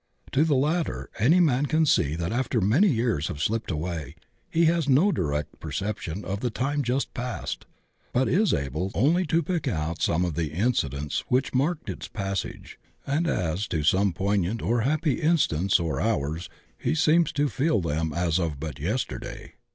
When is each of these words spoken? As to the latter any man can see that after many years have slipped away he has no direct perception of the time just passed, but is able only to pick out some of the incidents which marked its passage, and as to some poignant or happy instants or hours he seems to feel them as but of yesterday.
As 0.25 0.31
to 0.31 0.43
the 0.45 0.55
latter 0.55 1.11
any 1.19 1.39
man 1.39 1.67
can 1.67 1.85
see 1.85 2.15
that 2.15 2.31
after 2.31 2.59
many 2.59 2.87
years 2.87 3.27
have 3.27 3.39
slipped 3.39 3.69
away 3.69 4.15
he 4.49 4.65
has 4.65 4.89
no 4.89 5.11
direct 5.11 5.59
perception 5.59 6.25
of 6.25 6.39
the 6.39 6.49
time 6.49 6.81
just 6.81 7.13
passed, 7.13 7.67
but 8.11 8.27
is 8.27 8.51
able 8.51 8.89
only 8.95 9.27
to 9.27 9.43
pick 9.43 9.67
out 9.67 10.01
some 10.01 10.25
of 10.25 10.33
the 10.33 10.53
incidents 10.53 11.23
which 11.27 11.53
marked 11.53 11.87
its 11.87 12.07
passage, 12.07 12.79
and 13.05 13.27
as 13.27 13.67
to 13.67 13.83
some 13.83 14.11
poignant 14.11 14.63
or 14.63 14.81
happy 14.81 15.21
instants 15.21 15.79
or 15.79 16.01
hours 16.01 16.49
he 16.79 16.95
seems 16.95 17.31
to 17.33 17.47
feel 17.47 17.79
them 17.79 18.11
as 18.11 18.39
but 18.59 18.79
of 18.79 18.83
yesterday. 18.83 19.53